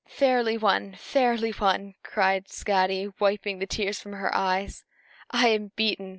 [0.07, 4.83] "Fairly won, fairly won!" cried Skadi, wiping the tears from her eyes.
[5.29, 6.09] "I am beaten.